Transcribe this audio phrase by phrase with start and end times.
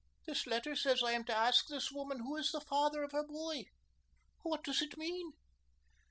[0.25, 3.21] "This letter says I am to ask this woman who is the father of her
[3.23, 3.65] boy.
[4.41, 5.33] What does it mean?"